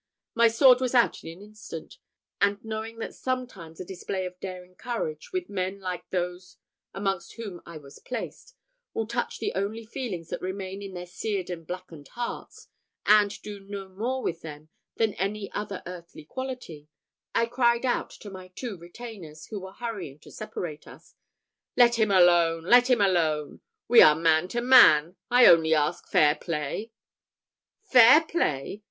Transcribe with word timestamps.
My 0.33 0.47
sword 0.47 0.81
was 0.81 0.95
out 0.95 1.23
in 1.23 1.29
an 1.29 1.43
instant; 1.45 1.99
and 2.41 2.57
knowing 2.65 2.97
that 2.97 3.13
sometimes 3.13 3.79
a 3.79 3.85
display 3.85 4.25
of 4.25 4.39
daring 4.39 4.73
courage, 4.73 5.31
with 5.31 5.47
men 5.47 5.79
like 5.79 6.09
those 6.09 6.57
amongst 6.91 7.33
whom 7.33 7.61
I 7.67 7.77
was 7.77 7.99
placed, 7.99 8.55
will 8.95 9.05
touch 9.05 9.37
the 9.37 9.53
only 9.53 9.85
feelings 9.85 10.29
that 10.29 10.41
remain 10.41 10.81
in 10.81 10.95
their 10.95 11.05
seared 11.05 11.51
and 11.51 11.67
blackened 11.67 12.07
hearts, 12.07 12.67
and 13.05 13.39
do 13.43 13.59
more 13.63 14.23
with 14.23 14.41
them 14.41 14.69
than 14.95 15.13
any 15.13 15.51
other 15.51 15.83
earthly 15.85 16.25
quality, 16.25 16.87
I 17.35 17.45
cried 17.45 17.85
out 17.85 18.09
to 18.21 18.31
my 18.31 18.47
two 18.55 18.77
retainers, 18.79 19.45
who 19.51 19.59
were 19.59 19.73
hurrying 19.73 20.17
to 20.21 20.31
separate 20.31 20.87
us, 20.87 21.13
"Let 21.77 21.99
him 21.99 22.09
alone! 22.09 22.63
let 22.63 22.89
him 22.89 23.01
alone! 23.01 23.61
We 23.87 24.01
are 24.01 24.15
man 24.15 24.47
to 24.47 24.61
man. 24.61 25.15
I 25.29 25.45
only 25.45 25.75
ask 25.75 26.07
fair 26.07 26.33
play." 26.33 26.91
"Fair 27.83 28.25
play! 28.25 28.79